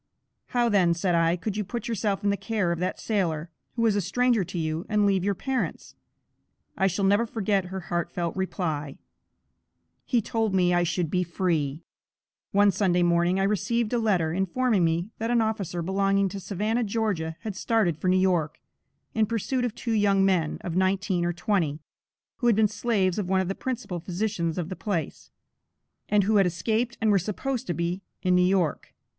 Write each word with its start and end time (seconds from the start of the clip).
"How 0.47 0.67
then," 0.67 0.95
said 0.95 1.13
I, 1.13 1.35
"could 1.35 1.57
you 1.57 1.63
put 1.63 1.87
yourself 1.87 2.23
in 2.23 2.31
the 2.31 2.35
care 2.35 2.71
of 2.71 2.79
that 2.79 2.99
sailor, 2.99 3.51
who 3.75 3.83
was 3.83 3.95
a 3.95 4.01
stranger 4.01 4.43
to 4.43 4.57
you, 4.57 4.83
and 4.89 5.05
leave 5.05 5.23
your 5.23 5.35
parents?" 5.35 5.93
I 6.75 6.87
shall 6.87 7.05
never 7.05 7.27
forget 7.27 7.65
her 7.65 7.81
heart 7.81 8.09
felt 8.11 8.35
reply: 8.35 8.97
"He 10.03 10.19
told 10.19 10.55
me 10.55 10.73
I 10.73 10.81
should 10.81 11.11
be 11.11 11.21
free!" 11.23 11.83
One 12.51 12.71
Sunday 12.71 13.03
morning, 13.03 13.39
I 13.39 13.43
received 13.43 13.93
a 13.93 13.99
letter, 13.99 14.33
informing 14.33 14.83
me 14.83 15.11
that 15.19 15.29
an 15.29 15.39
officer 15.39 15.83
belonging 15.83 16.29
to 16.29 16.39
Savannah, 16.39 16.83
Ga., 16.83 17.35
had 17.41 17.55
started 17.55 17.95
for 17.95 18.07
New 18.07 18.17
York, 18.17 18.59
in 19.13 19.27
pursuit 19.27 19.63
of 19.63 19.75
two 19.75 19.93
young 19.93 20.25
men, 20.25 20.57
of 20.61 20.75
nineteen 20.75 21.25
or 21.25 21.31
twenty, 21.31 21.79
who 22.37 22.47
had 22.47 22.55
been 22.55 22.67
slaves 22.67 23.19
of 23.19 23.29
one 23.29 23.39
of 23.39 23.49
the 23.49 23.53
principal 23.53 23.99
physicians 23.99 24.57
of 24.57 24.69
the 24.69 24.75
place, 24.75 25.29
and 26.09 26.23
who 26.23 26.37
had 26.37 26.47
escaped 26.47 26.97
and 26.99 27.11
were 27.11 27.19
supposed 27.19 27.67
to 27.67 27.75
be 27.75 28.01
in 28.23 28.33
New 28.33 28.41
York. 28.41 28.95